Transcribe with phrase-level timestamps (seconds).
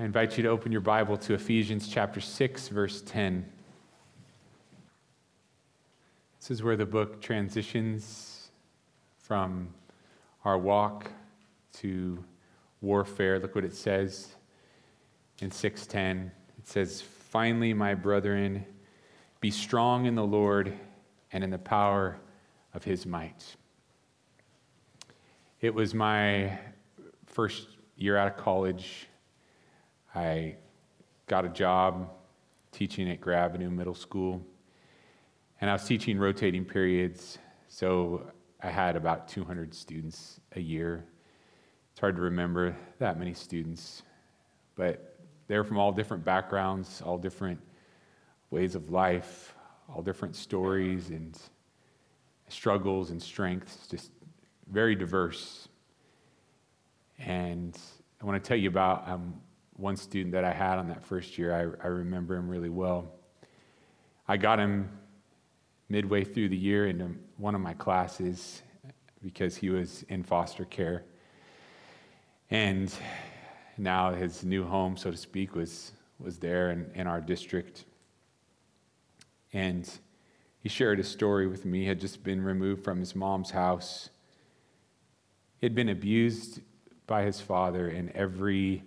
[0.00, 3.44] I invite you to open your Bible to Ephesians chapter 6, verse 10.
[6.38, 8.52] This is where the book transitions
[9.18, 9.74] from
[10.44, 11.10] our walk
[11.78, 12.22] to
[12.80, 13.40] warfare.
[13.40, 14.36] Look what it says
[15.40, 16.30] in 6:10.
[16.58, 18.66] It says, "Finally, my brethren,
[19.40, 20.78] be strong in the Lord
[21.32, 22.20] and in the power
[22.72, 23.56] of his might."
[25.60, 26.60] It was my
[27.26, 29.07] first year out of college
[30.18, 30.56] I
[31.28, 32.10] got a job
[32.72, 34.44] teaching at Grave Avenue Middle School,
[35.60, 37.38] and I was teaching rotating periods,
[37.68, 38.28] so
[38.60, 41.04] I had about 200 students a year.
[41.92, 44.02] It's hard to remember that many students,
[44.74, 47.60] but they're from all different backgrounds, all different
[48.50, 49.54] ways of life,
[49.88, 51.38] all different stories and
[52.48, 54.10] struggles and strengths, just
[54.68, 55.68] very diverse.
[57.20, 57.78] And
[58.20, 59.40] I want to tell you about um,
[59.78, 63.12] one student that I had on that first year, I, I remember him really well.
[64.26, 64.90] I got him
[65.88, 68.62] midway through the year into one of my classes
[69.22, 71.04] because he was in foster care.
[72.50, 72.92] And
[73.78, 77.84] now his new home, so to speak, was, was there in, in our district.
[79.52, 79.88] And
[80.60, 81.82] he shared a story with me.
[81.82, 84.10] He had just been removed from his mom's house.
[85.60, 86.60] He had been abused
[87.06, 88.82] by his father in every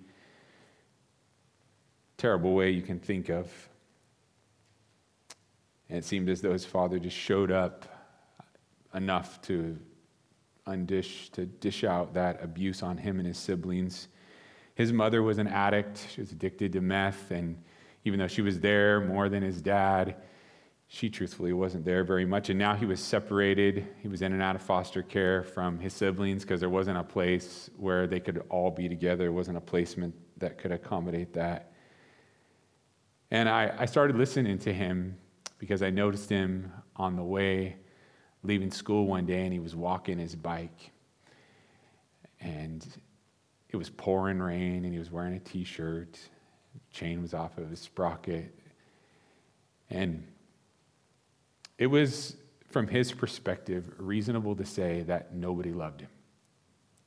[2.21, 3.51] terrible way you can think of.
[5.89, 7.85] And it seemed as though his father just showed up
[8.93, 9.79] enough to
[10.67, 14.07] undish, to dish out that abuse on him and his siblings.
[14.75, 16.07] His mother was an addict.
[16.13, 17.31] She was addicted to meth.
[17.31, 17.57] And
[18.05, 20.17] even though she was there more than his dad,
[20.87, 22.51] she truthfully wasn't there very much.
[22.51, 23.87] And now he was separated.
[23.99, 27.03] He was in and out of foster care from his siblings because there wasn't a
[27.03, 29.23] place where they could all be together.
[29.23, 31.70] There wasn't a placement that could accommodate that.
[33.31, 35.17] And I, I started listening to him
[35.57, 37.77] because I noticed him on the way
[38.43, 40.91] leaving school one day and he was walking his bike.
[42.41, 42.85] And
[43.69, 46.19] it was pouring rain and he was wearing a t shirt.
[46.91, 48.53] Chain was off of his sprocket.
[49.89, 50.27] And
[51.77, 52.35] it was,
[52.69, 56.09] from his perspective, reasonable to say that nobody loved him.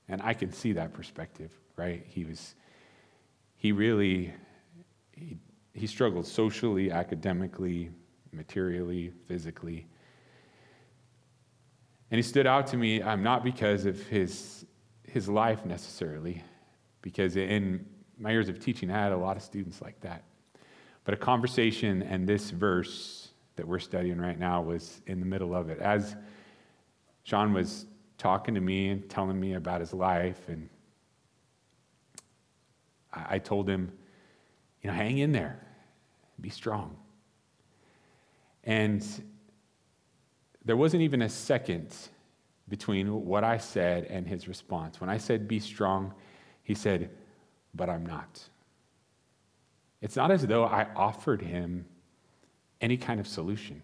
[0.08, 2.04] And I can see that perspective, right?
[2.06, 2.54] He was,
[3.56, 4.34] he really,
[5.12, 5.38] he
[5.74, 7.90] he struggled socially, academically,
[8.32, 9.86] materially, physically.
[12.10, 14.64] And he stood out to me, um, not because of his,
[15.02, 16.42] his life necessarily,
[17.02, 17.84] because in
[18.18, 20.22] my years of teaching, I had a lot of students like that.
[21.04, 25.54] But a conversation and this verse that we're studying right now was in the middle
[25.54, 25.80] of it.
[25.80, 26.14] As
[27.24, 27.86] Sean was
[28.16, 30.68] talking to me and telling me about his life, and
[33.12, 33.92] I, I told him,
[34.84, 35.58] you know, hang in there.
[36.40, 36.94] Be strong.
[38.64, 39.04] And
[40.64, 41.96] there wasn't even a second
[42.68, 45.00] between what I said and his response.
[45.00, 46.12] When I said, be strong,
[46.62, 47.10] he said,
[47.74, 48.42] but I'm not.
[50.02, 51.86] It's not as though I offered him
[52.80, 53.82] any kind of solution.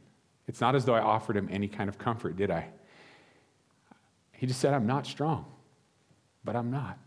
[0.49, 2.69] It's not as though I offered him any kind of comfort, did I?
[4.33, 5.47] He just said, I'm not strong,
[6.45, 6.99] but I'm not.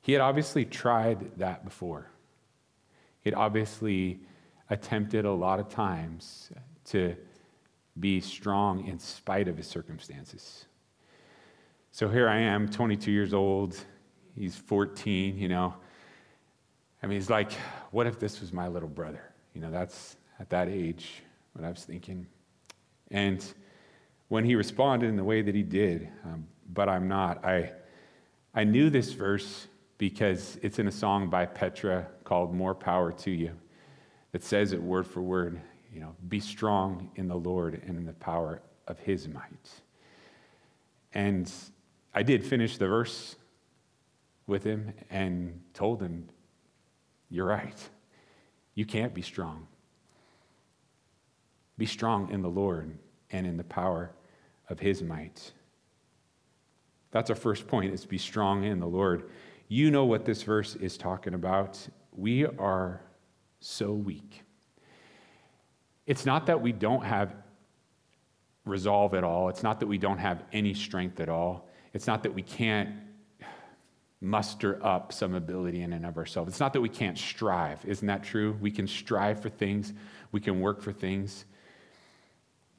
[0.00, 2.10] He had obviously tried that before.
[3.26, 4.20] It obviously
[4.70, 6.52] attempted a lot of times
[6.84, 7.16] to
[7.98, 10.66] be strong in spite of his circumstances.
[11.90, 13.76] So here I am, 22 years old.
[14.36, 15.74] He's 14, you know.
[17.02, 17.50] I mean, he's like,
[17.90, 19.32] what if this was my little brother?
[19.54, 22.28] You know, that's at that age what I was thinking.
[23.10, 23.44] And
[24.28, 27.72] when he responded in the way that he did, um, but I'm not, I,
[28.54, 29.66] I knew this verse
[29.98, 33.52] because it's in a song by Petra called More Power to You
[34.32, 35.60] that says it word for word,
[35.92, 39.70] you know, be strong in the Lord and in the power of his might.
[41.14, 41.50] And
[42.14, 43.36] I did finish the verse
[44.46, 46.28] with him and told him,
[47.30, 47.88] You're right.
[48.74, 49.66] You can't be strong.
[51.78, 52.98] Be strong in the Lord
[53.30, 54.12] and in the power
[54.68, 55.52] of his might.
[57.10, 59.30] That's our first point is be strong in the Lord.
[59.68, 61.78] You know what this verse is talking about.
[62.12, 63.00] We are
[63.60, 64.42] so weak.
[66.06, 67.34] It's not that we don't have
[68.64, 69.48] resolve at all.
[69.48, 71.68] It's not that we don't have any strength at all.
[71.94, 72.90] It's not that we can't
[74.20, 76.50] muster up some ability in and of ourselves.
[76.50, 77.84] It's not that we can't strive.
[77.84, 78.56] Isn't that true?
[78.60, 79.92] We can strive for things,
[80.32, 81.44] we can work for things.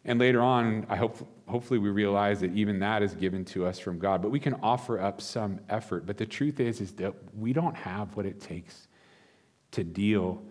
[0.07, 1.17] And later on, I hope,
[1.47, 4.21] hopefully we realize that even that is given to us from God.
[4.21, 6.05] But we can offer up some effort.
[6.05, 8.87] But the truth is, is that we don't have what it takes
[9.71, 10.41] to deal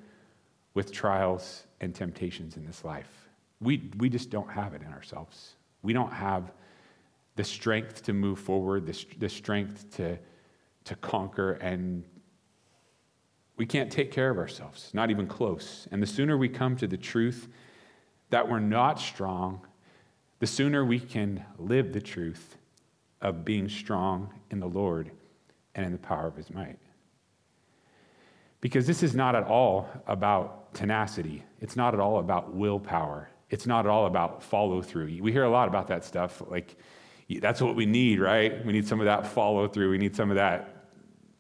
[0.75, 3.31] with trials and temptations in this life.
[3.63, 5.55] We, we just don't have it in ourselves.
[5.83, 6.53] We don't have
[7.37, 10.19] the strength to move forward, the, the strength to,
[10.85, 12.05] to conquer, and
[13.57, 15.89] we can't take care of ourselves, not even close.
[15.91, 17.49] And the sooner we come to the truth
[18.31, 19.61] that we're not strong,
[20.39, 22.57] the sooner we can live the truth
[23.23, 25.11] of being strong in the Lord
[25.75, 26.79] and in the power of his might.
[28.61, 33.67] Because this is not at all about tenacity, it's not at all about willpower, it's
[33.67, 35.19] not at all about follow through.
[35.21, 36.43] We hear a lot about that stuff.
[36.47, 36.77] Like,
[37.41, 38.65] that's what we need, right?
[38.65, 40.73] We need some of that follow through, we need some of that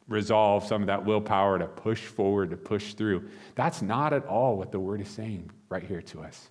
[0.08, 3.28] resolve, some of that willpower to push forward, to push through.
[3.56, 6.50] That's not at all what the word is saying right here to us.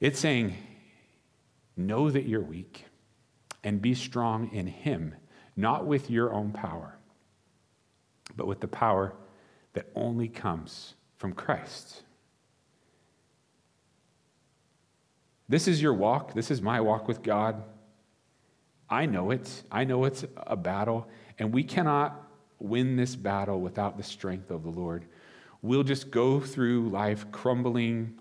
[0.00, 0.56] It's saying,
[1.76, 2.86] know that you're weak
[3.62, 5.14] and be strong in Him,
[5.56, 6.96] not with your own power,
[8.34, 9.14] but with the power
[9.74, 12.02] that only comes from Christ.
[15.48, 16.32] This is your walk.
[16.32, 17.62] This is my walk with God.
[18.88, 19.62] I know it.
[19.70, 21.08] I know it's a battle,
[21.38, 22.26] and we cannot
[22.58, 25.04] win this battle without the strength of the Lord.
[25.60, 28.18] We'll just go through life crumbling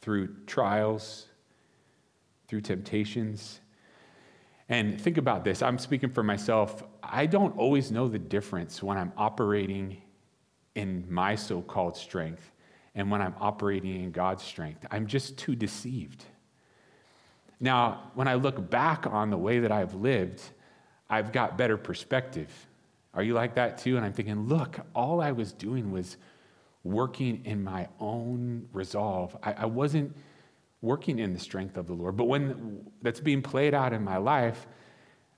[0.00, 1.26] through trials,
[2.48, 3.60] through temptations.
[4.68, 6.82] And think about this I'm speaking for myself.
[7.02, 10.00] I don't always know the difference when I'm operating
[10.74, 12.50] in my so called strength
[12.94, 14.86] and when I'm operating in God's strength.
[14.90, 16.24] I'm just too deceived.
[17.60, 20.42] Now, when I look back on the way that I've lived,
[21.08, 22.50] I've got better perspective.
[23.12, 23.96] Are you like that too?
[23.96, 26.16] And I'm thinking, look, all I was doing was
[26.82, 29.36] working in my own resolve.
[29.42, 30.16] I, I wasn't
[30.82, 32.16] working in the strength of the Lord.
[32.16, 34.66] But when that's being played out in my life,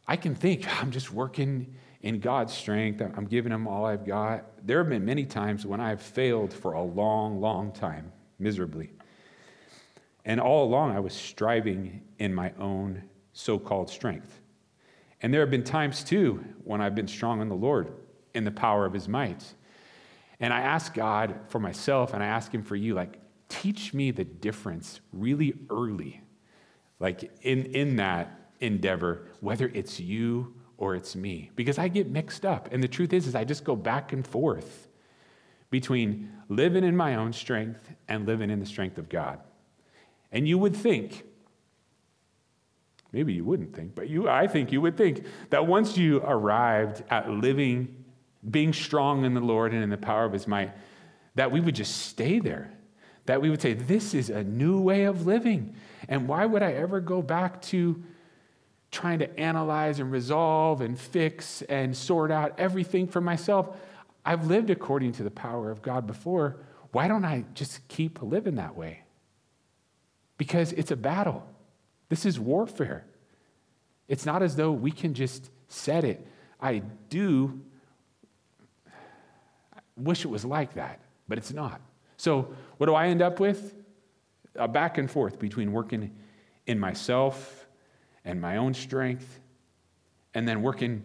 [0.07, 3.01] I can think, I'm just working in God's strength.
[3.01, 4.45] I'm giving Him all I've got.
[4.67, 8.91] There have been many times when I've failed for a long, long time, miserably.
[10.25, 13.03] And all along, I was striving in my own
[13.33, 14.41] so called strength.
[15.21, 17.93] And there have been times, too, when I've been strong in the Lord,
[18.35, 19.55] in the power of His might.
[20.43, 23.19] And I ask God for myself, and I ask Him for you, like,
[23.49, 26.21] teach me the difference really early,
[26.99, 31.51] like in, in that endeavor, whether it's you or it's me.
[31.55, 32.69] Because I get mixed up.
[32.73, 34.89] And the truth is, is I just go back and forth
[35.71, 39.39] between living in my own strength and living in the strength of God.
[40.33, 41.25] And you would think,
[43.13, 47.05] maybe you wouldn't think, but you, I think you would think that once you arrived
[47.11, 48.02] at living
[48.49, 50.73] being strong in the Lord and in the power of his might,
[51.35, 52.73] that we would just stay there.
[53.27, 55.77] That we would say, This is a new way of living.
[56.09, 58.03] And why would I ever go back to
[58.91, 63.77] trying to analyze and resolve and fix and sort out everything for myself?
[64.25, 66.57] I've lived according to the power of God before.
[66.91, 69.03] Why don't I just keep living that way?
[70.37, 71.47] Because it's a battle.
[72.09, 73.07] This is warfare.
[74.09, 76.27] It's not as though we can just set it.
[76.61, 77.61] I do
[79.97, 81.81] wish it was like that, but it's not.
[82.17, 83.75] So, what do I end up with?
[84.57, 86.15] A back and forth between working
[86.67, 87.67] in myself
[88.25, 89.41] and my own strength,
[90.35, 91.03] and then working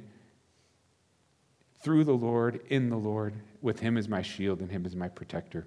[1.81, 5.07] through the Lord, in the Lord, with Him as my shield and Him as my
[5.07, 5.65] protector.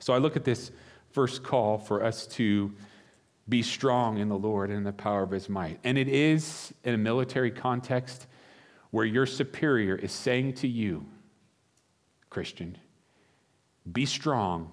[0.00, 0.70] So, I look at this
[1.10, 2.72] first call for us to
[3.48, 5.80] be strong in the Lord and in the power of His might.
[5.82, 8.26] And it is in a military context
[8.90, 11.06] where your superior is saying to you,
[12.30, 12.78] Christian.
[13.90, 14.72] Be strong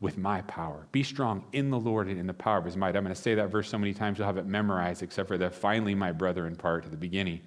[0.00, 0.86] with my power.
[0.92, 2.96] Be strong in the Lord and in the power of his might.
[2.96, 5.36] I'm going to say that verse so many times you'll have it memorized, except for
[5.36, 7.40] the finally, my brother brethren part at the beginning.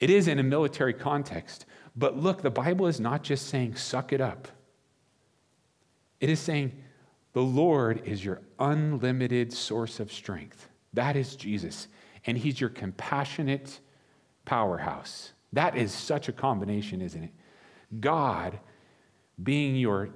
[0.00, 1.64] It is in a military context.
[1.96, 4.48] But look, the Bible is not just saying, suck it up.
[6.20, 6.72] It is saying,
[7.32, 10.68] the Lord is your unlimited source of strength.
[10.92, 11.88] That is Jesus.
[12.26, 13.80] And he's your compassionate
[14.44, 15.32] powerhouse.
[15.52, 17.30] That is such a combination, isn't it?
[18.00, 18.58] God
[19.42, 20.10] being your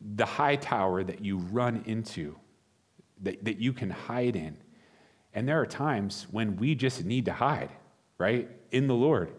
[0.00, 2.36] the high tower that you run into,
[3.22, 4.56] that, that you can hide in.
[5.34, 7.70] And there are times when we just need to hide,
[8.18, 8.48] right?
[8.72, 9.32] In the Lord.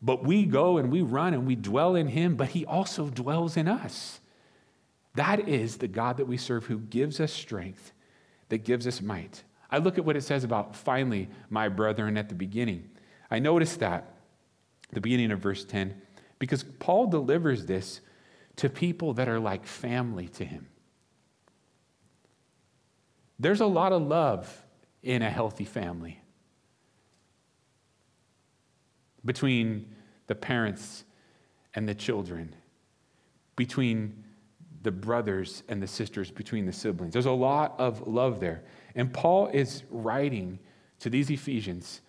[0.00, 3.56] But we go and we run and we dwell in Him, but He also dwells
[3.56, 4.20] in us.
[5.14, 7.92] That is the God that we serve who gives us strength,
[8.50, 9.42] that gives us might.
[9.70, 12.88] I look at what it says about finally, my brethren, at the beginning.
[13.30, 14.14] I notice that,
[14.92, 16.00] the beginning of verse 10.
[16.38, 18.00] Because Paul delivers this
[18.56, 20.66] to people that are like family to him.
[23.38, 24.64] There's a lot of love
[25.02, 26.20] in a healthy family
[29.24, 29.94] between
[30.26, 31.04] the parents
[31.74, 32.54] and the children,
[33.56, 34.24] between
[34.82, 37.12] the brothers and the sisters, between the siblings.
[37.12, 38.64] There's a lot of love there.
[38.94, 40.58] And Paul is writing
[41.00, 42.00] to these Ephesians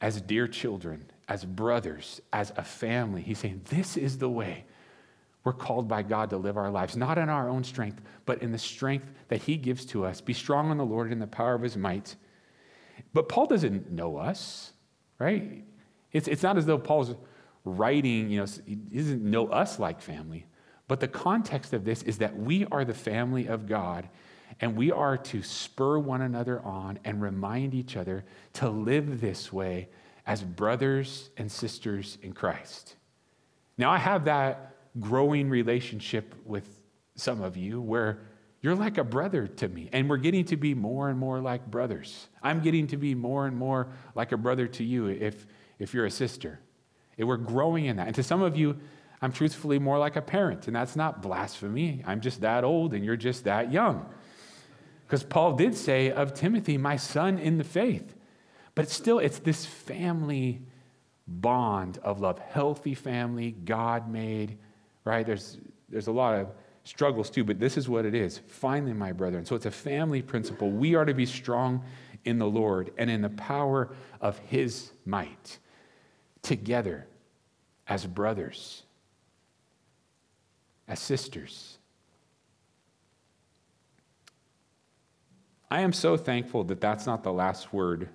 [0.00, 3.22] as dear children, as brothers, as a family.
[3.22, 4.64] He's saying, This is the way
[5.44, 8.50] we're called by God to live our lives, not in our own strength, but in
[8.50, 10.20] the strength that He gives to us.
[10.20, 12.16] Be strong in the Lord and in the power of His might.
[13.12, 14.72] But Paul doesn't know us,
[15.18, 15.64] right?
[16.12, 17.14] It's, it's not as though Paul's
[17.64, 20.46] writing, you know, he doesn't know us like family.
[20.88, 24.08] But the context of this is that we are the family of God
[24.60, 29.52] and we are to spur one another on and remind each other to live this
[29.52, 29.88] way
[30.26, 32.96] as brothers and sisters in Christ.
[33.78, 36.68] Now, I have that growing relationship with
[37.14, 38.18] some of you where
[38.60, 41.70] you're like a brother to me, and we're getting to be more and more like
[41.70, 42.26] brothers.
[42.42, 45.46] I'm getting to be more and more like a brother to you if,
[45.78, 46.58] if you're a sister.
[47.16, 48.08] And we're growing in that.
[48.08, 48.76] And to some of you,
[49.22, 52.02] I'm truthfully more like a parent, and that's not blasphemy.
[52.06, 54.06] I'm just that old, and you're just that young.
[55.06, 58.15] Because Paul did say of Timothy, my son in the faith.
[58.76, 60.60] But still, it's this family
[61.26, 64.58] bond of love, healthy family, God made,
[65.04, 65.26] right?
[65.26, 66.48] There's, there's a lot of
[66.84, 68.38] struggles too, but this is what it is.
[68.46, 69.44] Finally, my brethren.
[69.46, 70.70] So it's a family principle.
[70.70, 71.82] We are to be strong
[72.26, 75.58] in the Lord and in the power of his might,
[76.42, 77.06] together
[77.88, 78.82] as brothers,
[80.86, 81.78] as sisters.
[85.70, 88.10] I am so thankful that that's not the last word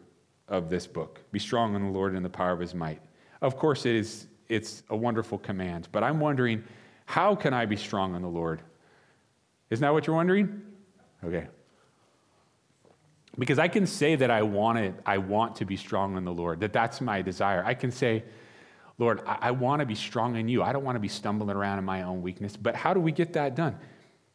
[0.52, 1.22] of this book.
[1.32, 3.02] Be strong in the Lord and the power of his might.
[3.42, 6.64] Of course, it is, it's a wonderful command, but I'm wondering
[7.06, 8.62] how can I be strong in the Lord?
[9.72, 10.62] Isn't that what you're wondering?
[11.24, 11.48] Okay.
[13.40, 16.34] Because I can say that I want it, I want to be strong in the
[16.34, 17.64] Lord, that that's my desire.
[17.66, 18.24] I can say,
[18.98, 20.62] Lord, I, I want to be strong in you.
[20.62, 22.58] I don't want to be stumbling around in my own weakness.
[22.58, 23.78] But how do we get that done?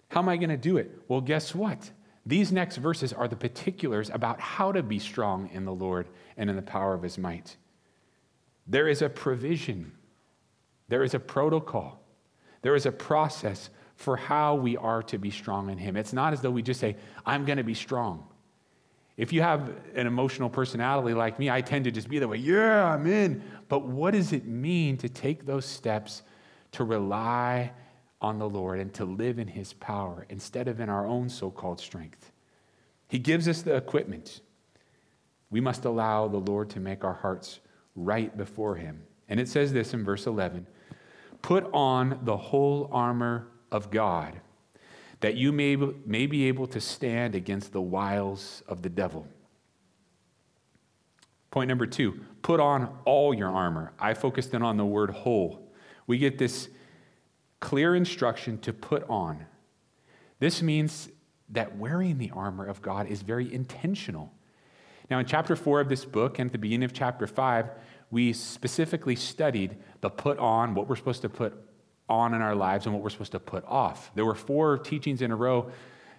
[0.08, 0.90] How am I going to do it?
[1.08, 1.90] Well, guess what?
[2.26, 6.50] These next verses are the particulars about how to be strong in the Lord and
[6.50, 7.56] in the power of his might.
[8.66, 9.92] There is a provision,
[10.88, 12.02] there is a protocol,
[12.62, 15.96] there is a process for how we are to be strong in him.
[15.96, 18.26] It's not as though we just say, I'm going to be strong.
[19.16, 22.36] If you have an emotional personality like me, I tend to just be that way.
[22.36, 23.42] Yeah, I'm in.
[23.68, 26.22] But what does it mean to take those steps
[26.72, 27.72] to rely
[28.20, 31.50] on the Lord and to live in His power instead of in our own so
[31.50, 32.32] called strength.
[33.08, 34.40] He gives us the equipment.
[35.50, 37.60] We must allow the Lord to make our hearts
[37.94, 39.02] right before Him.
[39.28, 40.66] And it says this in verse 11
[41.42, 44.40] Put on the whole armor of God,
[45.20, 49.26] that you may, may be able to stand against the wiles of the devil.
[51.50, 53.92] Point number two put on all your armor.
[53.98, 55.72] I focused in on the word whole.
[56.06, 56.68] We get this
[57.60, 59.46] clear instruction to put on.
[60.38, 61.08] This means
[61.48, 64.32] that wearing the armor of God is very intentional.
[65.10, 67.70] Now, in chapter four of this book and at the beginning of chapter five,
[68.10, 71.54] we specifically studied the put on, what we're supposed to put
[72.08, 74.10] on in our lives, and what we're supposed to put off.
[74.14, 75.70] There were four teachings in a row.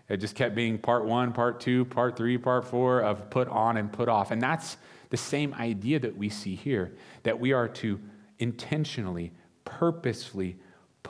[0.10, 3.78] It just kept being part one, part two, part three, part four of put on
[3.78, 4.32] and put off.
[4.32, 4.78] And that's
[5.10, 8.00] the same idea that we see here that we are to
[8.40, 9.32] intentionally,
[9.66, 10.58] purposefully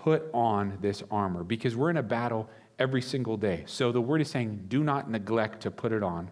[0.04, 3.64] put on this armor because we're in a battle every single day.
[3.66, 6.30] So the word is saying, do not neglect to put it on.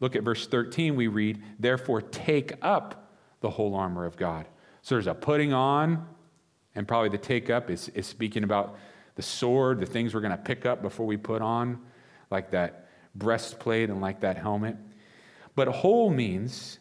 [0.00, 3.10] Look at verse 13, we read, therefore take up
[3.40, 4.46] the whole armor of God.
[4.82, 6.06] So there's a putting on,
[6.74, 8.76] and probably the take up is, is speaking about
[9.16, 11.80] the sword, the things we're going to pick up before we put on,
[12.30, 14.76] like that breastplate and like that helmet.
[15.56, 16.78] But whole means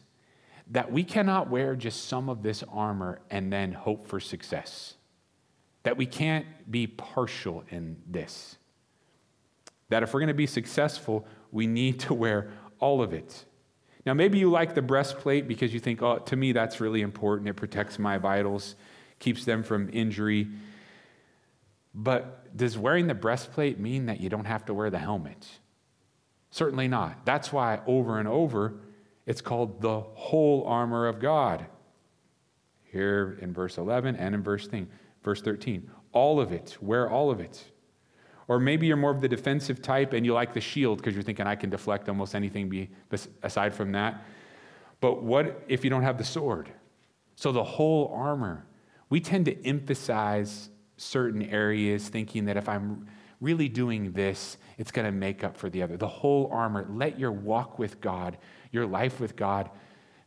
[0.69, 4.96] that we cannot wear just some of this armor and then hope for success
[5.87, 8.57] that we can't be partial in this.
[9.87, 13.45] That if we're going to be successful, we need to wear all of it.
[14.05, 17.47] Now, maybe you like the breastplate because you think, oh, to me, that's really important.
[17.47, 18.75] It protects my vitals,
[19.19, 20.49] keeps them from injury.
[21.95, 25.47] But does wearing the breastplate mean that you don't have to wear the helmet?
[26.51, 27.25] Certainly not.
[27.25, 28.73] That's why over and over
[29.25, 31.65] it's called the whole armor of God.
[32.83, 34.89] Here in verse 11 and in verse 10.
[35.27, 37.61] Verse 13, all of it, wear all of it.
[38.47, 41.21] Or maybe you're more of the defensive type and you like the shield because you're
[41.21, 42.89] thinking, I can deflect almost anything be,
[43.43, 44.23] aside from that.
[45.01, 46.69] But what if you don't have the sword?
[47.35, 48.67] So the whole armor.
[49.09, 53.05] We tend to emphasize certain areas, thinking that if I'm
[53.41, 55.97] really doing this, it's going to make up for the other.
[55.97, 56.87] The whole armor.
[56.89, 58.37] Let your walk with God,
[58.71, 59.71] your life with God,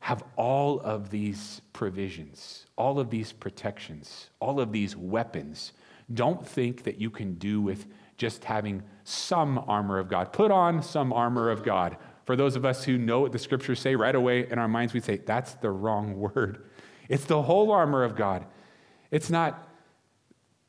[0.00, 5.72] have all of these provisions, all of these protections, all of these weapons.
[6.12, 10.32] Don't think that you can do with just having some armor of God.
[10.32, 11.96] Put on some armor of God.
[12.24, 14.94] For those of us who know what the scriptures say right away in our minds,
[14.94, 16.64] we say, that's the wrong word.
[17.08, 18.46] It's the whole armor of God.
[19.10, 19.68] It's not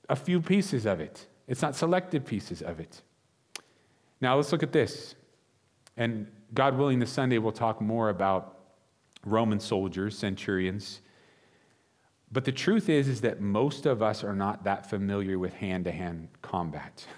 [0.09, 3.01] a few pieces of it, it's not selected pieces of it.
[4.19, 5.15] Now, let's look at this.
[5.97, 8.60] And God willing, this Sunday we'll talk more about
[9.25, 11.01] Roman soldiers, centurions.
[12.31, 15.85] But the truth is, is that most of us are not that familiar with hand
[15.85, 17.05] to hand combat.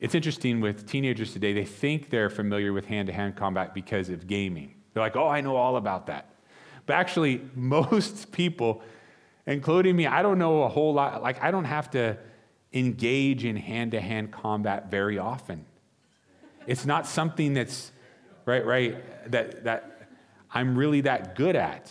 [0.00, 4.08] It's interesting with teenagers today, they think they're familiar with hand to hand combat because
[4.08, 4.74] of gaming.
[4.94, 6.34] They're like, oh, I know all about that.
[6.86, 8.82] But actually, most people,
[9.46, 11.22] including me, I don't know a whole lot.
[11.22, 12.16] Like, I don't have to
[12.72, 15.66] engage in hand to hand combat very often.
[16.66, 17.92] It's not something that's,
[18.46, 19.89] right, right, that, that
[20.52, 21.90] I'm really that good at.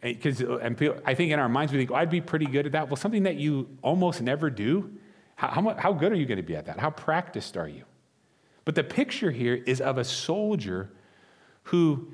[0.00, 2.66] Because and uh, I think in our minds we think, oh, I'd be pretty good
[2.66, 2.88] at that.
[2.88, 4.92] Well, something that you almost never do,
[5.34, 6.78] how, how, how good are you going to be at that?
[6.78, 7.84] How practiced are you?
[8.64, 10.90] But the picture here is of a soldier
[11.64, 12.12] who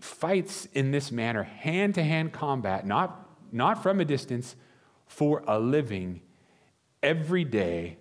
[0.00, 4.56] fights in this manner, hand to hand combat, not, not from a distance,
[5.06, 6.20] for a living,
[7.02, 7.98] every day,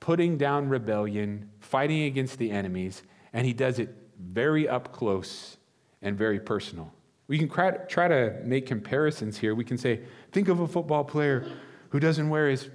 [0.00, 3.02] putting down rebellion, fighting against the enemies,
[3.32, 5.56] and he does it very up close
[6.02, 6.92] and very personal.
[7.26, 9.54] We can try to make comparisons here.
[9.54, 10.00] We can say,
[10.32, 11.46] think of a football player
[11.90, 12.68] who doesn't wear his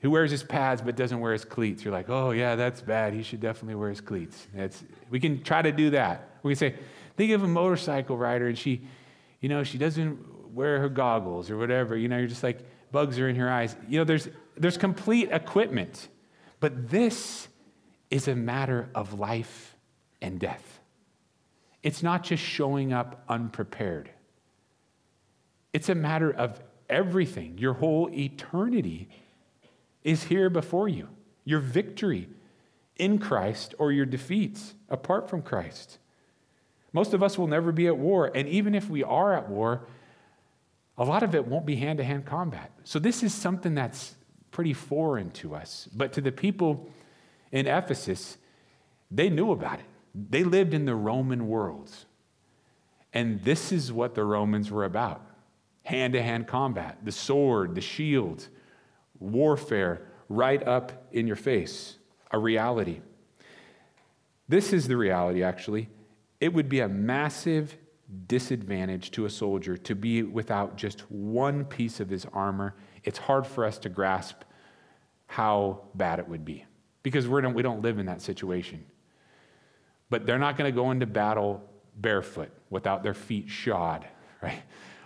[0.00, 1.82] who wears his pads but doesn't wear his cleats.
[1.82, 3.14] You're like, oh yeah, that's bad.
[3.14, 4.46] He should definitely wear his cleats.
[4.52, 6.28] That's, we can try to do that.
[6.42, 6.74] We can say,
[7.16, 8.82] think of a motorcycle rider and she,
[9.40, 11.96] you know, she doesn't wear her goggles or whatever.
[11.96, 12.58] You know, you're just like,
[12.92, 13.76] bugs are in her eyes.
[13.88, 16.08] You know, there's there's complete equipment.
[16.60, 17.48] But this
[18.10, 19.76] is a matter of life
[20.22, 20.80] and death.
[21.84, 24.10] It's not just showing up unprepared,
[25.72, 27.58] it's a matter of everything.
[27.58, 29.08] Your whole eternity
[30.02, 31.08] is here before you.
[31.44, 32.28] Your victory
[32.96, 35.98] in Christ or your defeats apart from Christ.
[36.92, 39.86] Most of us will never be at war, and even if we are at war,
[40.96, 42.70] a lot of it won't be hand to hand combat.
[42.84, 44.14] So, this is something that's
[44.52, 45.88] pretty foreign to us.
[45.92, 46.88] But to the people
[47.50, 48.38] in Ephesus,
[49.10, 49.86] they knew about it.
[50.14, 51.90] They lived in the Roman world.
[53.12, 55.22] And this is what the Romans were about
[55.84, 58.48] hand to hand combat, the sword, the shield,
[59.20, 61.98] warfare right up in your face,
[62.30, 63.00] a reality.
[64.48, 65.90] This is the reality, actually.
[66.40, 67.76] It would be a massive
[68.26, 72.74] disadvantage to a soldier to be without just one piece of his armor.
[73.02, 74.42] It's hard for us to grasp
[75.26, 76.64] how bad it would be
[77.02, 78.84] because we're, we don't live in that situation.
[80.14, 81.60] But they're not going to go into battle
[81.96, 84.06] barefoot without their feet shod,
[84.40, 84.62] right?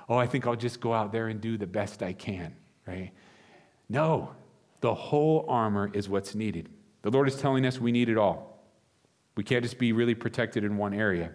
[0.06, 2.54] Oh, I think I'll just go out there and do the best I can,
[2.86, 3.12] right?
[3.88, 4.32] No,
[4.82, 6.68] the whole armor is what's needed.
[7.00, 8.62] The Lord is telling us we need it all.
[9.34, 11.32] We can't just be really protected in one area.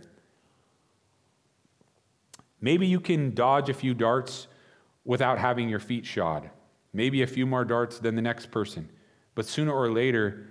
[2.62, 4.46] Maybe you can dodge a few darts
[5.04, 6.52] without having your feet shod,
[6.94, 8.88] maybe a few more darts than the next person.
[9.34, 10.46] But sooner or later,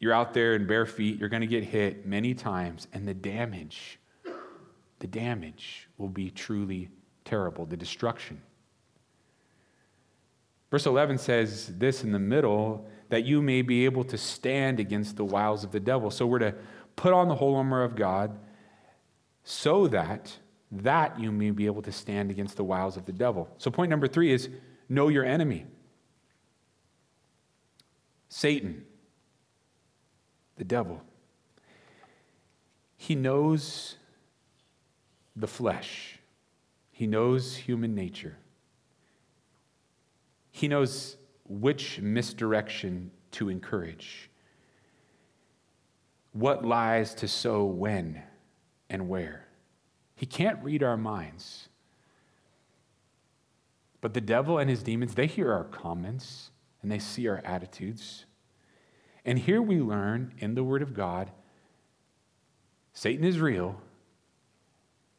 [0.00, 3.14] you're out there in bare feet, you're going to get hit many times, and the
[3.14, 4.00] damage,
[4.98, 6.88] the damage will be truly
[7.24, 8.40] terrible, the destruction.
[10.70, 15.16] Verse 11 says this in the middle that you may be able to stand against
[15.16, 16.10] the wiles of the devil.
[16.10, 16.54] So we're to
[16.96, 18.38] put on the whole armor of God
[19.42, 20.36] so that
[20.72, 23.48] that you may be able to stand against the wiles of the devil.
[23.58, 24.48] So point number 3 is
[24.88, 25.66] know your enemy.
[28.28, 28.84] Satan,
[30.60, 31.00] the devil.
[32.98, 33.96] He knows
[35.34, 36.18] the flesh.
[36.92, 38.36] He knows human nature.
[40.50, 41.16] He knows
[41.48, 44.28] which misdirection to encourage,
[46.32, 48.22] what lies to sow when
[48.90, 49.46] and where.
[50.14, 51.70] He can't read our minds.
[54.02, 56.50] But the devil and his demons, they hear our comments
[56.82, 58.26] and they see our attitudes.
[59.24, 61.30] And here we learn in the Word of God
[62.92, 63.80] Satan is real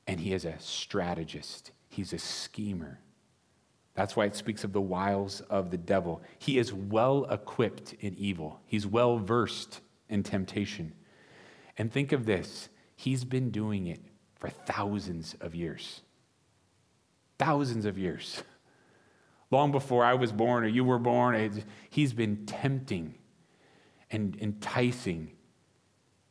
[0.05, 2.99] and he is a strategist, he's a schemer.
[3.93, 6.21] That's why it speaks of the wiles of the devil.
[6.39, 10.93] He is well equipped in evil, he's well versed in temptation.
[11.77, 14.01] And think of this he's been doing it
[14.35, 16.01] for thousands of years.
[17.39, 18.43] Thousands of years.
[19.51, 21.63] long before I was born or you were born.
[21.89, 23.15] He's been tempting
[24.11, 25.31] and enticing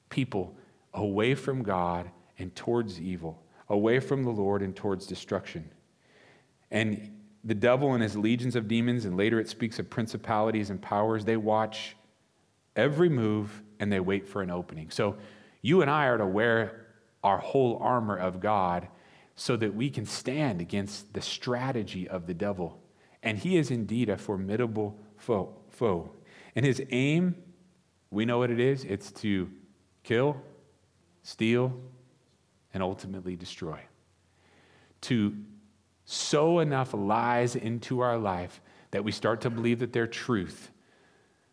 [0.09, 0.57] people
[0.93, 5.71] away from God and towards evil, away from the Lord and towards destruction.
[6.71, 10.81] And the devil and his legions of demons, and later it speaks of principalities and
[10.81, 11.97] powers, they watch
[12.77, 14.91] every move and they wait for an opening.
[14.91, 15.17] So
[15.63, 16.87] you and I are to wear
[17.23, 18.89] our whole armor of God
[19.37, 22.79] so that we can stand against the strategy of the devil.
[23.23, 25.55] And he is indeed a formidable foe.
[25.71, 26.11] foe.
[26.55, 27.37] And his aim,
[28.11, 29.51] we know what it is it's to
[30.03, 30.37] kill,
[31.23, 31.73] steal,
[32.75, 33.79] and ultimately destroy.
[35.03, 35.35] To
[36.05, 40.71] sow enough lies into our life that we start to believe that they're truth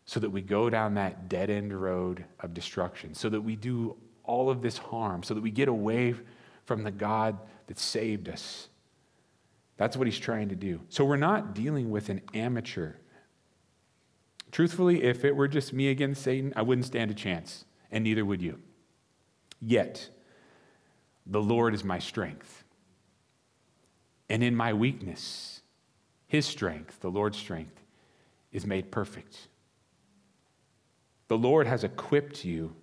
[0.06, 3.96] so that we go down that dead end road of destruction, so that we do
[4.24, 6.16] all of this harm, so that we get away
[6.66, 8.70] from the God that saved us.
[9.76, 10.80] That's what he's trying to do.
[10.90, 12.94] So we're not dealing with an amateur.
[14.52, 18.26] Truthfully, if it were just me against Satan, I wouldn't stand a chance, and neither
[18.26, 18.60] would you.
[19.62, 20.10] Yet,
[21.26, 22.64] the Lord is my strength.
[24.30, 25.62] And in my weakness,
[26.28, 27.82] his strength, the Lord's strength,
[28.52, 29.48] is made perfect.
[31.28, 32.76] The Lord has equipped you.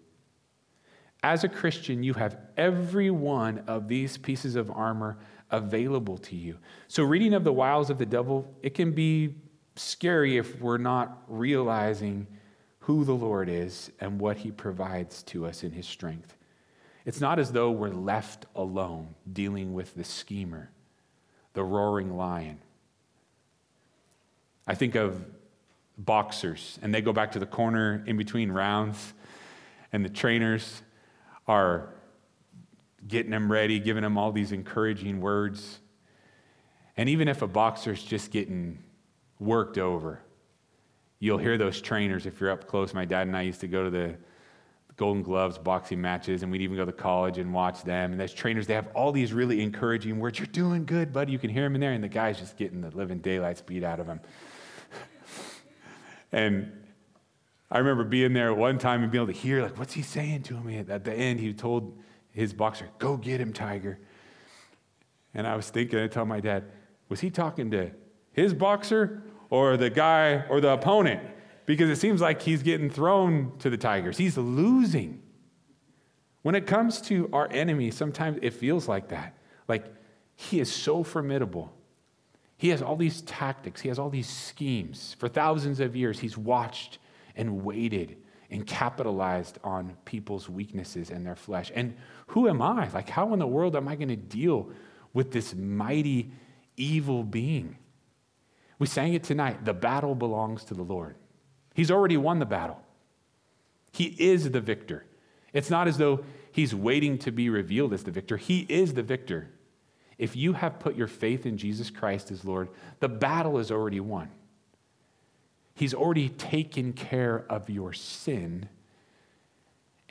[1.23, 5.19] As a Christian, you have every one of these pieces of armor
[5.51, 6.59] available to you.
[6.89, 9.35] So, reading of the wiles of the devil, it can be
[9.77, 12.27] scary if we're not realizing
[12.81, 16.37] who the Lord is and what he provides to us in his strength.
[17.05, 20.71] It's not as though we're left alone dealing with the schemer
[21.55, 22.59] the roaring lion.
[24.67, 25.25] I think of
[25.97, 29.15] boxers, and they go back to the corner in between rounds,
[29.93, 30.83] and the trainers
[31.47, 31.89] are
[33.07, 35.79] getting them ready, giving them all these encouraging words.
[36.97, 38.83] And even if a boxer's just getting
[39.39, 40.21] worked over,
[41.19, 42.95] you'll hear those trainers if you're up close.
[42.95, 44.17] My dad and I used to go to the
[44.97, 48.13] Golden Gloves boxing matches, and we'd even go to college and watch them.
[48.13, 50.39] And those trainers, they have all these really encouraging words.
[50.39, 51.33] You're doing good, buddy.
[51.33, 53.83] You can hear them in there, and the guy's just getting the living daylights beat
[53.83, 54.21] out of him.
[56.33, 56.73] and
[57.71, 60.45] I remember being there one time and being able to hear, like, what's he saying
[60.45, 60.89] to him?
[60.89, 61.99] At the end, he told
[62.31, 63.99] his boxer, Go get him, Tiger.
[65.35, 66.71] And I was thinking, I told my dad,
[67.09, 67.91] was he talking to
[68.35, 71.23] his boxer or the guy or the opponent?
[71.67, 74.19] because it seems like he's getting thrown to the Tigers.
[74.19, 75.23] He's losing.
[76.43, 79.35] When it comes to our enemy, sometimes it feels like that.
[79.67, 79.87] Like
[80.35, 81.73] he is so formidable.
[82.57, 85.17] He has all these tactics, he has all these schemes.
[85.19, 86.99] For thousands of years, he's watched
[87.37, 88.17] and waited
[88.51, 91.73] and capitalized on people's weaknesses and their flesh.
[91.75, 91.97] And
[92.29, 92.89] who am I?
[92.91, 94.71] Like, how in the world am I going to deal
[95.13, 96.31] with this mighty
[96.77, 97.77] evil being?
[98.85, 101.17] We sang it tonight the battle belongs to the Lord.
[101.73, 102.83] He's already won the battle.
[103.93, 105.07] He is the victor.
[105.55, 108.37] It's not as though he's waiting to be revealed as the victor.
[108.37, 109.49] He is the victor.
[110.19, 112.69] If you have put your faith in Jesus Christ as Lord,
[113.01, 114.29] the battle is already won.
[115.75, 118.69] He's already taken care of your sin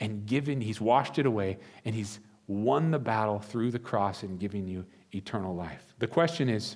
[0.00, 4.40] and given, he's washed it away, and he's won the battle through the cross and
[4.40, 5.94] giving you eternal life.
[6.00, 6.74] The question is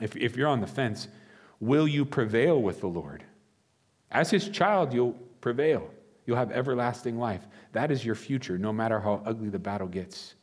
[0.00, 1.08] if, if you're on the fence,
[1.60, 3.24] will you prevail with the Lord?
[4.10, 5.90] As his child, you'll prevail.
[6.26, 7.46] You'll have everlasting life.
[7.72, 10.34] That is your future, no matter how ugly the battle gets.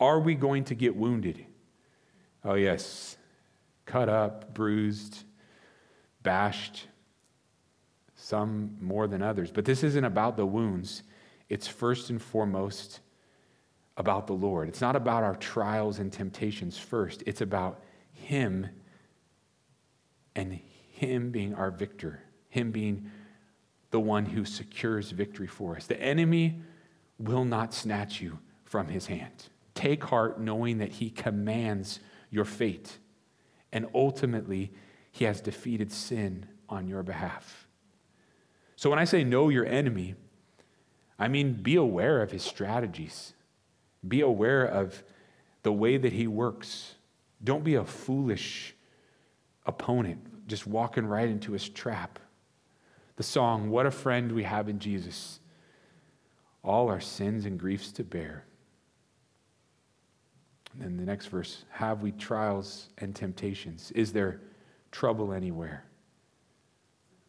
[0.00, 1.44] Are we going to get wounded?
[2.44, 3.16] Oh, yes.
[3.86, 5.24] Cut up, bruised,
[6.22, 6.86] bashed,
[8.16, 9.50] some more than others.
[9.50, 11.02] But this isn't about the wounds.
[11.48, 13.00] It's first and foremost
[13.96, 14.68] about the Lord.
[14.68, 17.83] It's not about our trials and temptations first, it's about
[18.24, 18.68] Him
[20.34, 20.60] and
[20.90, 22.20] Him being our victor.
[22.48, 23.10] Him being
[23.90, 25.86] the one who secures victory for us.
[25.86, 26.60] The enemy
[27.18, 29.50] will not snatch you from his hand.
[29.74, 32.98] Take heart knowing that he commands your fate.
[33.72, 34.72] And ultimately,
[35.12, 37.68] he has defeated sin on your behalf.
[38.74, 40.16] So when I say know your enemy,
[41.16, 43.34] I mean be aware of his strategies,
[44.06, 45.04] be aware of
[45.62, 46.94] the way that he works.
[47.44, 48.74] Don't be a foolish
[49.66, 52.18] opponent just walking right into his trap
[53.16, 55.38] the song, What a Friend We Have in Jesus.
[56.64, 58.44] All our sins and griefs to bear.
[60.72, 63.92] And then the next verse Have we trials and temptations?
[63.92, 64.40] Is there
[64.90, 65.84] trouble anywhere?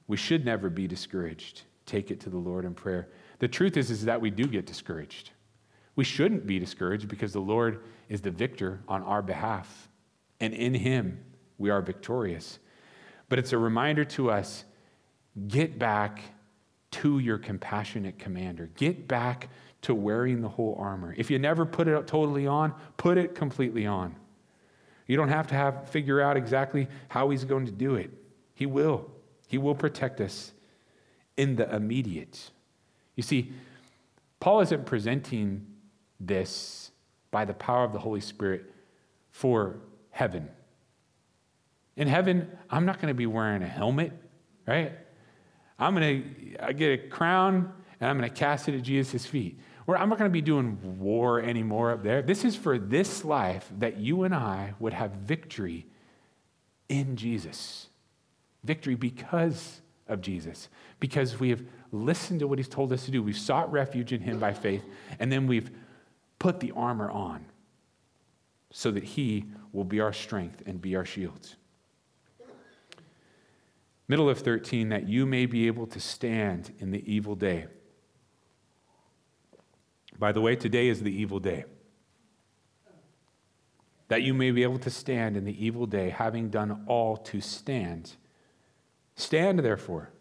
[0.08, 1.64] We should never be discouraged.
[1.86, 3.10] Take it to the Lord in prayer.
[3.40, 5.32] The truth is, is that we do get discouraged.
[5.96, 9.90] We shouldn't be discouraged because the Lord is the victor on our behalf.
[10.46, 11.26] And in Him,
[11.58, 12.60] we are victorious.
[13.30, 14.64] But it's a reminder to us
[15.48, 16.22] get back
[16.92, 18.70] to your compassionate commander.
[18.76, 19.50] Get back
[19.82, 21.16] to wearing the whole armor.
[21.18, 24.16] If you never put it totally on, put it completely on.
[25.08, 28.12] You don't have to have figure out exactly how he's going to do it.
[28.54, 29.10] He will.
[29.48, 30.52] He will protect us
[31.38, 32.52] in the immediate.
[33.16, 33.52] You see,
[34.40, 35.66] Paul isn't presenting
[36.20, 36.92] this
[37.32, 38.72] by the power of the Holy Spirit
[39.32, 39.78] for
[40.16, 40.48] heaven.
[41.98, 44.14] In heaven, I'm not going to be wearing a helmet,
[44.66, 44.94] right?
[45.78, 46.24] I'm going
[46.58, 49.60] to get a crown and I'm going to cast it at Jesus' feet.
[49.84, 52.22] Where I'm not going to be doing war anymore up there.
[52.22, 55.86] This is for this life that you and I would have victory
[56.88, 57.88] in Jesus.
[58.64, 60.70] Victory because of Jesus,
[61.02, 63.22] because we have listened to what he's told us to do.
[63.22, 64.86] We've sought refuge in him by faith,
[65.20, 65.72] and then we've
[66.40, 67.46] put the armor on
[68.72, 71.58] so that he will be our strength and be our shields.
[74.08, 77.66] Middle of 13, that you may be able to stand in the evil day.
[80.18, 81.66] By the way, today is the evil day.
[84.08, 87.42] That you may be able to stand in the evil day, having done all to
[87.42, 88.16] stand.
[89.16, 90.12] Stand, therefore.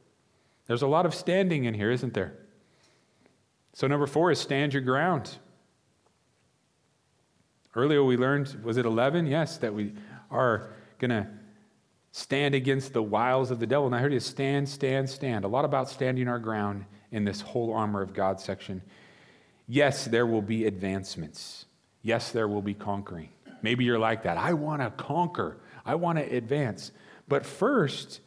[0.66, 2.38] There's a lot of standing in here, isn't there?
[3.74, 5.36] So, number four is stand your ground.
[7.76, 9.26] Earlier we learned, was it 11?
[9.26, 9.94] Yes, that we
[10.30, 11.26] are going to
[12.12, 13.86] stand against the wiles of the devil.
[13.86, 15.44] And I heard you stand, stand, stand.
[15.44, 18.82] A lot about standing our ground in this whole armor of God section.
[19.66, 21.66] Yes, there will be advancements.
[22.02, 23.30] Yes, there will be conquering.
[23.62, 24.36] Maybe you're like that.
[24.36, 26.92] I want to conquer, I want to advance.
[27.26, 28.20] But first,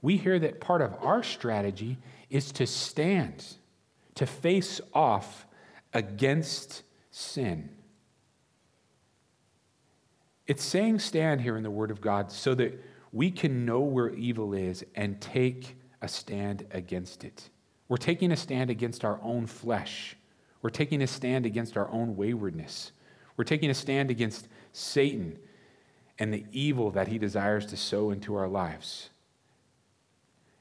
[0.00, 1.98] we hear that part of our strategy
[2.30, 3.44] is to stand,
[4.14, 5.46] to face off
[5.92, 7.68] against sin.
[10.46, 14.10] It's saying stand here in the Word of God so that we can know where
[14.10, 17.48] evil is and take a stand against it.
[17.88, 20.16] We're taking a stand against our own flesh.
[20.62, 22.92] We're taking a stand against our own waywardness.
[23.36, 25.38] We're taking a stand against Satan
[26.18, 29.10] and the evil that he desires to sow into our lives.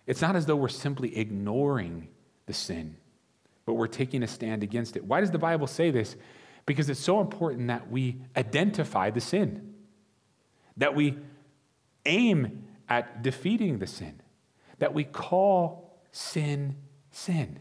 [0.05, 2.09] It's not as though we're simply ignoring
[2.45, 2.97] the sin,
[3.65, 5.05] but we're taking a stand against it.
[5.05, 6.15] Why does the Bible say this?
[6.65, 9.72] Because it's so important that we identify the sin,
[10.77, 11.17] that we
[12.05, 14.21] aim at defeating the sin,
[14.79, 16.75] that we call sin
[17.11, 17.59] sin,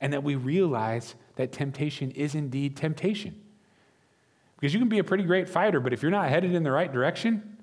[0.00, 3.40] and that we realize that temptation is indeed temptation.
[4.56, 6.70] Because you can be a pretty great fighter, but if you're not headed in the
[6.70, 7.58] right direction,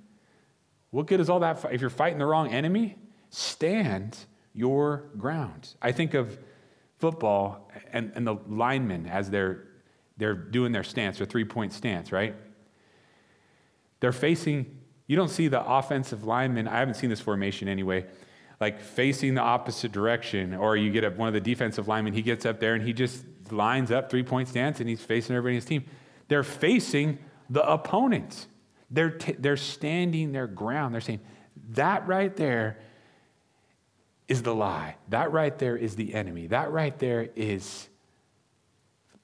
[0.91, 1.63] what good is all that?
[1.71, 2.97] If you're fighting the wrong enemy,
[3.29, 4.17] stand
[4.53, 5.75] your ground.
[5.81, 6.38] I think of
[6.97, 9.67] football and, and the linemen as they're,
[10.17, 12.35] they're doing their stance, their three point stance, right?
[13.99, 14.78] They're facing,
[15.10, 18.06] you don't see the offensive lineman, I haven't seen this formation anyway,
[18.62, 22.22] like facing the opposite direction, or you get up one of the defensive linemen, he
[22.22, 25.56] gets up there and he just lines up three point stance and he's facing everybody
[25.56, 25.84] in his team.
[26.28, 27.17] They're facing
[27.50, 28.45] the opponent.
[28.91, 30.93] They're, t- they're standing their ground.
[30.93, 31.22] They're saying,
[31.69, 32.78] that right there
[34.28, 34.95] is the lie.
[35.08, 36.45] That right there is the enemy.
[36.45, 37.89] That right there is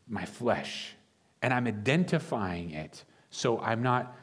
[0.08, 0.96] my flesh.
[1.44, 3.04] And I'm identifying it.
[3.30, 4.16] So I'm not,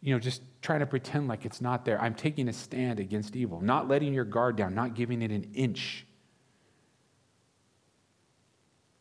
[0.00, 2.00] you know, just trying to pretend like it's not there.
[2.00, 5.50] I'm taking a stand against evil, not letting your guard down, not giving it an
[5.52, 6.06] inch.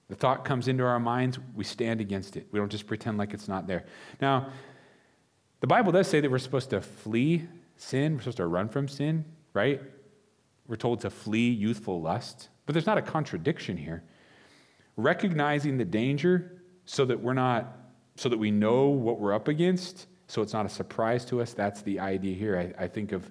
[0.10, 2.48] The thought comes into our minds, we stand against it.
[2.52, 3.86] We don't just pretend like it's not there.
[4.20, 4.50] Now,
[5.62, 7.48] the Bible does say that we're supposed to flee
[7.78, 9.24] sin, we're supposed to run from sin,
[9.54, 9.82] right?
[10.68, 14.04] We're told to flee youthful lust, but there's not a contradiction here.
[14.98, 17.74] Recognizing the danger so that we're not,
[18.18, 21.54] so that we know what we're up against, so it's not a surprise to us,
[21.54, 22.58] that's the idea here.
[22.58, 23.30] I, I think of,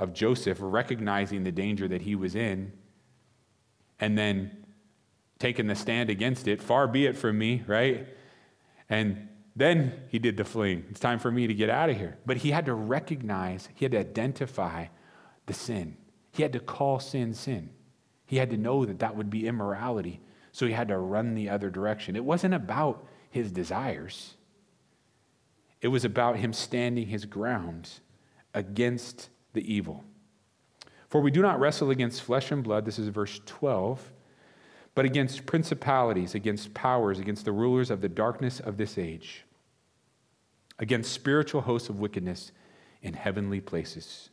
[0.00, 2.72] of Joseph recognizing the danger that he was in
[4.00, 4.66] and then
[5.38, 6.60] taking the stand against it.
[6.60, 8.08] Far be it from me, right?
[8.88, 10.84] And then he did the fleeing.
[10.90, 12.18] It's time for me to get out of here.
[12.26, 14.86] But he had to recognize, he had to identify
[15.46, 15.96] the sin.
[16.32, 17.70] He had to call sin sin.
[18.26, 20.20] He had to know that that would be immorality.
[20.50, 22.16] So he had to run the other direction.
[22.16, 24.35] It wasn't about his desires,
[25.86, 27.88] it was about him standing his ground
[28.54, 30.02] against the evil.
[31.08, 34.12] For we do not wrestle against flesh and blood, this is verse 12,
[34.96, 39.44] but against principalities, against powers, against the rulers of the darkness of this age,
[40.80, 42.50] against spiritual hosts of wickedness
[43.00, 44.30] in heavenly places.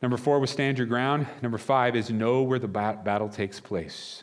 [0.00, 1.26] Number four was stand your ground.
[1.42, 4.22] Number five is know where the battle takes place.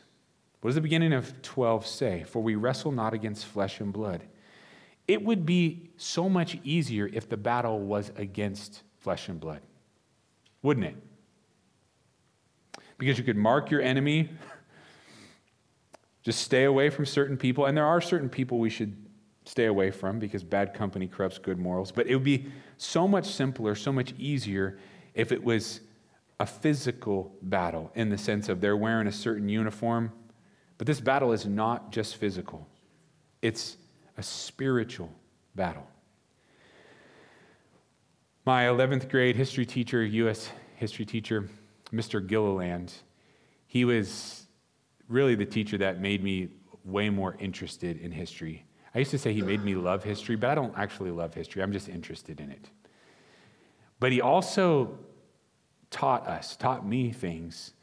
[0.62, 2.26] What does the beginning of 12 say?
[2.28, 4.24] For we wrestle not against flesh and blood.
[5.08, 9.62] It would be so much easier if the battle was against flesh and blood,
[10.62, 10.96] wouldn't it?
[12.98, 14.30] Because you could mark your enemy,
[16.24, 18.96] just stay away from certain people, and there are certain people we should
[19.46, 21.92] stay away from because bad company corrupts good morals.
[21.92, 24.78] But it would be so much simpler, so much easier
[25.14, 25.80] if it was
[26.40, 30.12] a physical battle in the sense of they're wearing a certain uniform.
[30.78, 32.68] But this battle is not just physical,
[33.42, 33.78] it's
[34.18, 35.12] a spiritual
[35.56, 35.88] battle.
[38.46, 40.50] My 11th grade history teacher, U.S.
[40.76, 41.50] history teacher,
[41.92, 42.26] Mr.
[42.26, 42.94] Gilliland,
[43.68, 44.48] he was
[45.08, 46.50] really the teacher that made me
[46.84, 48.66] way more interested in history.
[48.96, 51.62] I used to say he made me love history, but I don't actually love history.
[51.62, 52.70] I'm just interested in it.
[54.00, 54.98] But he also
[55.92, 57.74] taught us, taught me things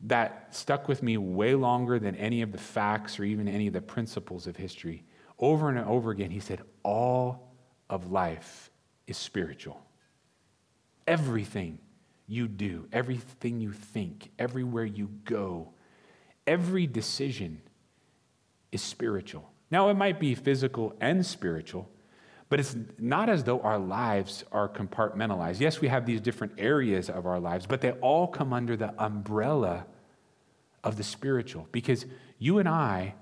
[0.00, 3.72] that stuck with me way longer than any of the facts or even any of
[3.72, 5.04] the principles of history.
[5.38, 7.52] Over and over again, he said, All
[7.88, 8.70] of life
[9.06, 9.80] is spiritual.
[11.06, 11.78] Everything
[12.26, 15.72] you do, everything you think, everywhere you go,
[16.46, 17.62] every decision
[18.72, 19.50] is spiritual.
[19.70, 21.88] Now, it might be physical and spiritual,
[22.48, 25.58] but it's not as though our lives are compartmentalized.
[25.58, 28.94] Yes, we have these different areas of our lives, but they all come under the
[29.02, 29.86] umbrella
[30.84, 32.06] of the spiritual because
[32.38, 33.14] you and I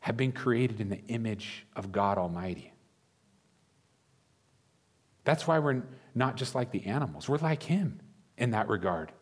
[0.00, 2.72] have been created in the image of God Almighty.
[5.24, 5.82] That's why we're
[6.14, 8.00] not just like the animals, we're like Him
[8.36, 9.12] in that regard.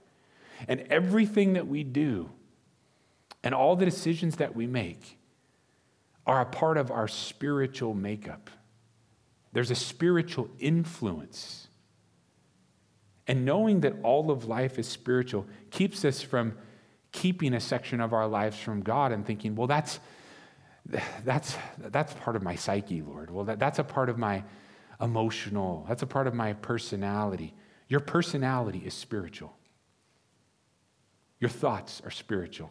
[0.69, 2.31] And everything that we do
[3.43, 5.19] and all the decisions that we make
[6.27, 8.51] are a part of our spiritual makeup.
[9.53, 11.69] There's a spiritual influence.
[13.27, 16.57] And knowing that all of life is spiritual keeps us from
[17.13, 20.01] keeping a section of our lives from God and thinking, well, that's,
[21.25, 23.31] that's, that's part of my psyche, Lord.
[23.31, 24.45] Well, that, that's a part of my
[25.01, 27.55] emotional, that's a part of my personality.
[27.89, 29.57] Your personality is spiritual,
[31.41, 32.71] your thoughts are spiritual.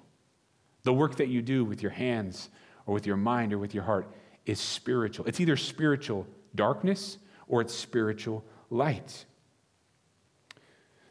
[0.83, 2.49] The work that you do with your hands
[2.85, 4.09] or with your mind or with your heart
[4.45, 5.25] is spiritual.
[5.25, 9.25] It's either spiritual darkness or it's spiritual light.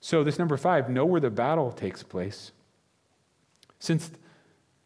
[0.00, 2.52] So, this number five, know where the battle takes place.
[3.78, 4.10] Since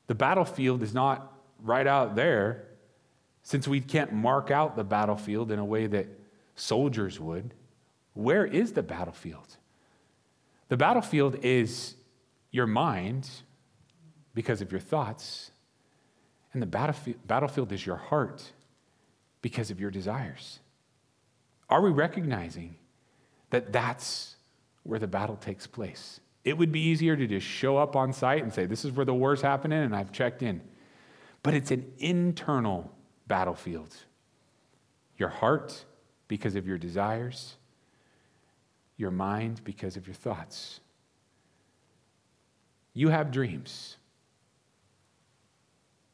[0.07, 2.65] the battlefield is not right out there,
[3.43, 6.07] since we can't mark out the battlefield in a way that
[6.55, 7.55] soldiers would,
[8.15, 9.57] where is the battlefield?
[10.69, 11.95] The battlefield is
[12.51, 13.29] your mind
[14.35, 15.51] because of your thoughts,
[16.53, 16.67] and the
[17.27, 18.53] battlefield, is your heart
[19.43, 20.61] because of your desires?
[21.69, 22.77] Are we recognizing
[23.51, 24.37] that that's
[24.85, 26.21] where the battle takes place?
[26.45, 29.05] It would be easier to just show up on site and say, This is where
[29.05, 30.61] the war's happening, and I've checked in.
[31.43, 32.93] But it's an internal
[33.27, 33.95] battlefield.
[35.17, 35.85] Your heart,
[36.29, 37.57] because of your desires,
[38.97, 40.81] your mind, because of your thoughts.
[42.95, 43.97] You have dreams,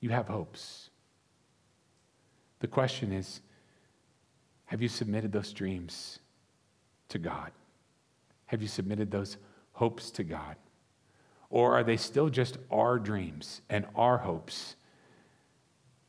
[0.00, 0.87] you have hopes.
[2.60, 3.40] The question is
[4.66, 6.18] have you submitted those dreams
[7.08, 7.52] to God?
[8.46, 9.38] Have you submitted those
[9.72, 10.56] hopes to God?
[11.50, 14.76] Or are they still just our dreams and our hopes?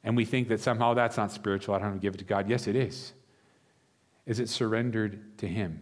[0.04, 1.76] And we think that somehow that's not spiritual.
[1.76, 2.50] I don't want to give it to God.
[2.50, 3.14] Yes, it is.
[4.26, 5.82] Is it surrendered to Him?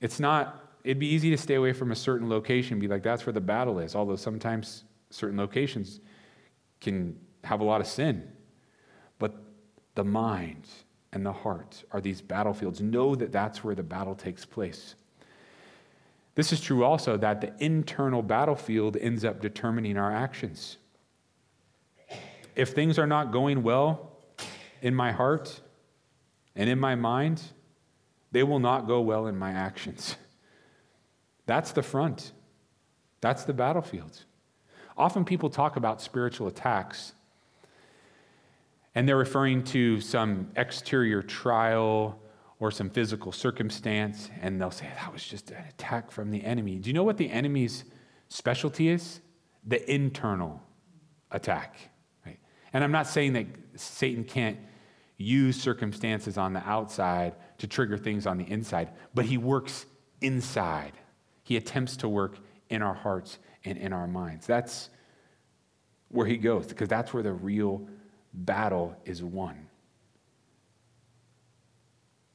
[0.00, 3.24] It's not, it'd be easy to stay away from a certain location, be like, that's
[3.24, 3.94] where the battle is.
[3.94, 6.00] Although sometimes certain locations
[6.80, 8.30] can have a lot of sin.
[9.94, 10.68] The mind
[11.12, 12.80] and the heart are these battlefields.
[12.80, 14.94] Know that that's where the battle takes place.
[16.34, 20.78] This is true also that the internal battlefield ends up determining our actions.
[22.56, 24.12] If things are not going well
[24.80, 25.60] in my heart
[26.56, 27.42] and in my mind,
[28.30, 30.16] they will not go well in my actions.
[31.44, 32.32] That's the front,
[33.20, 34.24] that's the battlefield.
[34.96, 37.12] Often people talk about spiritual attacks
[38.94, 42.18] and they're referring to some exterior trial
[42.60, 46.76] or some physical circumstance, and they'll say, that was just an attack from the enemy.
[46.78, 47.84] Do you know what the enemy's
[48.28, 49.20] specialty is?
[49.66, 50.62] The internal
[51.30, 51.76] attack.
[52.24, 52.38] Right?
[52.72, 54.58] And I'm not saying that Satan can't
[55.16, 59.86] use circumstances on the outside to trigger things on the inside, but he works
[60.20, 60.92] inside.
[61.42, 62.38] He attempts to work
[62.68, 64.46] in our hearts and in our minds.
[64.46, 64.90] That's
[66.08, 67.88] where he goes, because that's where the real
[68.32, 69.68] battle is won.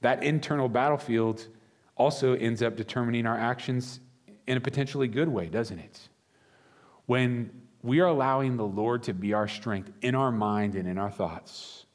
[0.01, 1.47] That internal battlefield
[1.95, 3.99] also ends up determining our actions
[4.45, 6.09] in a potentially good way, doesn't it?
[7.05, 7.49] When
[7.81, 11.11] we are allowing the Lord to be our strength in our mind and in our
[11.11, 11.85] thoughts,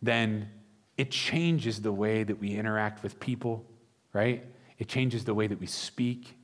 [0.00, 0.48] then
[0.96, 3.64] it changes the way that we interact with people,
[4.12, 4.44] right?
[4.78, 6.36] It changes the way that we speak.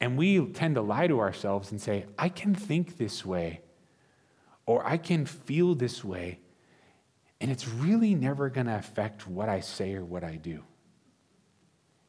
[0.00, 3.60] And we tend to lie to ourselves and say, I can think this way,
[4.66, 6.40] or I can feel this way,
[7.40, 10.62] and it's really never going to affect what I say or what I do.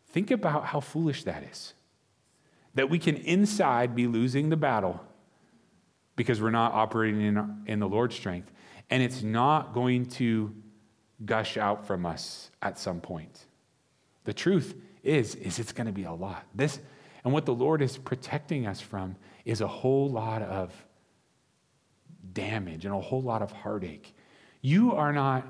[0.10, 1.74] Think about how foolish that is.
[2.74, 5.02] That we can inside be losing the battle
[6.16, 8.52] because we're not operating in, in the Lord's strength,
[8.90, 10.54] and it's not going to
[11.26, 13.46] gush out from us at some point.
[14.24, 16.46] The truth is, is it's going to be a lot.
[16.54, 16.80] This,
[17.24, 20.74] and what the Lord is protecting us from is a whole lot of
[22.34, 24.16] damage and a whole lot of heartache.
[24.62, 25.48] You are not,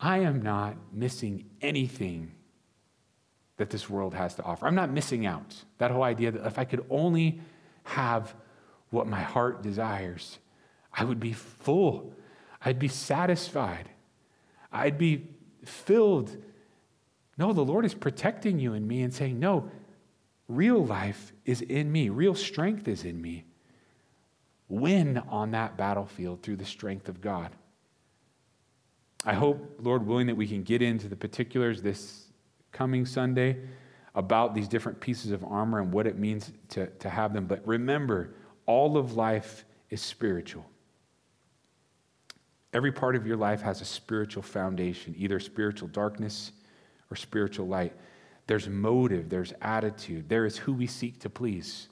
[0.00, 2.32] I am not missing anything
[3.56, 4.66] that this world has to offer.
[4.66, 5.54] I'm not missing out.
[5.78, 7.40] That whole idea that if I could only
[7.84, 8.34] have
[8.90, 10.38] what my heart desires,
[10.92, 12.14] I would be full.
[12.64, 13.88] I'd be satisfied.
[14.72, 15.28] I'd be
[15.64, 16.36] filled.
[17.38, 19.70] No, the Lord is protecting you and me and saying, No,
[20.48, 23.44] real life is in me, real strength is in me.
[24.72, 27.50] Win on that battlefield through the strength of God.
[29.22, 32.28] I hope, Lord willing, that we can get into the particulars this
[32.72, 33.58] coming Sunday
[34.14, 37.44] about these different pieces of armor and what it means to, to have them.
[37.44, 40.64] But remember, all of life is spiritual.
[42.72, 46.50] Every part of your life has a spiritual foundation, either spiritual darkness
[47.10, 47.92] or spiritual light.
[48.46, 51.88] There's motive, there's attitude, there is who we seek to please.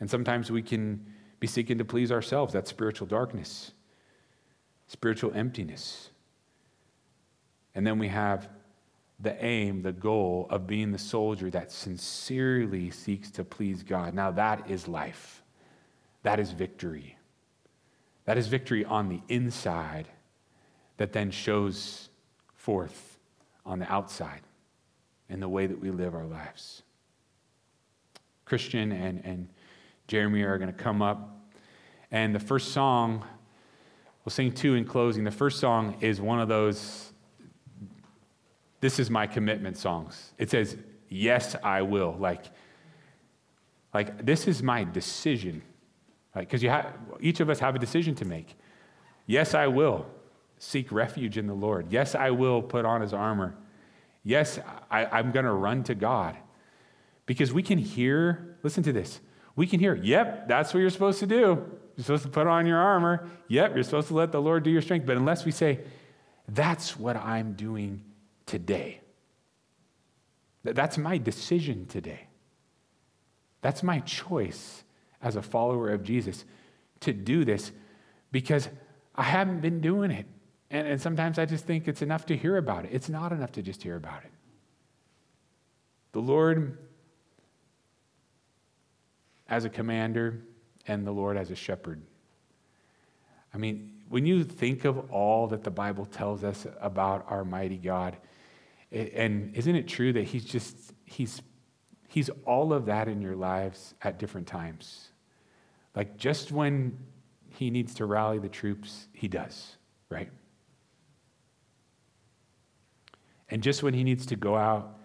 [0.00, 1.12] And sometimes we can
[1.44, 2.54] be seeking to please ourselves.
[2.54, 3.72] That's spiritual darkness,
[4.86, 6.08] spiritual emptiness.
[7.74, 8.48] And then we have
[9.20, 14.14] the aim, the goal of being the soldier that sincerely seeks to please God.
[14.14, 15.42] Now, that is life.
[16.22, 17.18] That is victory.
[18.24, 20.08] That is victory on the inside
[20.96, 22.08] that then shows
[22.54, 23.18] forth
[23.66, 24.40] on the outside
[25.28, 26.84] in the way that we live our lives.
[28.46, 29.48] Christian and, and
[30.06, 31.30] Jeremy are going to come up.
[32.10, 33.24] And the first song,
[34.24, 35.24] we'll sing two in closing.
[35.24, 37.12] The first song is one of those,
[38.80, 40.32] this is my commitment songs.
[40.38, 40.76] It says,
[41.08, 42.16] Yes, I will.
[42.18, 42.46] Like,
[43.92, 45.62] like this is my decision
[46.34, 48.56] because you have, each of us have a decision to make.
[49.26, 50.06] Yes, I will
[50.58, 51.92] seek refuge in the Lord.
[51.92, 53.54] Yes, I will put on his armor.
[54.24, 54.58] Yes,
[54.90, 56.36] I, I'm going to run to God.
[57.26, 59.20] Because we can hear, listen to this.
[59.56, 61.64] We can hear, yep, that's what you're supposed to do.
[61.96, 63.28] You're supposed to put on your armor.
[63.48, 65.06] Yep, you're supposed to let the Lord do your strength.
[65.06, 65.80] But unless we say,
[66.48, 68.02] that's what I'm doing
[68.46, 69.00] today,
[70.64, 72.26] that's my decision today,
[73.62, 74.82] that's my choice
[75.22, 76.44] as a follower of Jesus
[77.00, 77.72] to do this
[78.32, 78.68] because
[79.14, 80.26] I haven't been doing it.
[80.70, 82.90] And, and sometimes I just think it's enough to hear about it.
[82.92, 84.30] It's not enough to just hear about it.
[86.12, 86.78] The Lord
[89.48, 90.40] as a commander
[90.86, 92.02] and the Lord as a shepherd.
[93.52, 97.78] I mean, when you think of all that the Bible tells us about our mighty
[97.78, 98.16] God,
[98.90, 101.40] and isn't it true that He's just, He's,
[102.08, 105.10] He's all of that in your lives at different times?
[105.94, 106.98] Like just when
[107.50, 109.76] he needs to rally the troops, he does,
[110.10, 110.30] right?
[113.48, 114.98] And just when he needs to go out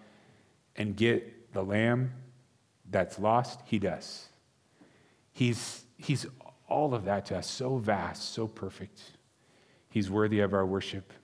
[0.74, 2.12] and get the lamb
[2.90, 4.29] that's lost, he does.
[5.40, 6.26] He's, he's
[6.68, 9.00] all of that to us, so vast, so perfect.
[9.88, 11.14] He's worthy of our worship.